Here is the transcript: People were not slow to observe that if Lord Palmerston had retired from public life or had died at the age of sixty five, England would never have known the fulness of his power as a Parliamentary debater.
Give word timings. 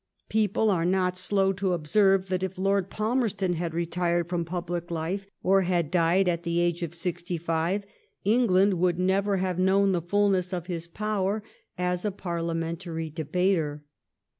People 0.29 0.69
were 0.69 0.83
not 0.83 1.15
slow 1.15 1.53
to 1.53 1.73
observe 1.73 2.27
that 2.29 2.41
if 2.41 2.57
Lord 2.57 2.89
Palmerston 2.89 3.53
had 3.53 3.75
retired 3.75 4.27
from 4.27 4.43
public 4.45 4.89
life 4.89 5.27
or 5.43 5.61
had 5.61 5.91
died 5.91 6.27
at 6.27 6.41
the 6.41 6.59
age 6.59 6.81
of 6.81 6.95
sixty 6.95 7.37
five, 7.37 7.85
England 8.25 8.79
would 8.79 8.97
never 8.97 9.37
have 9.37 9.59
known 9.59 9.91
the 9.91 10.01
fulness 10.01 10.53
of 10.53 10.65
his 10.65 10.87
power 10.87 11.43
as 11.77 12.03
a 12.03 12.09
Parliamentary 12.09 13.11
debater. 13.11 13.83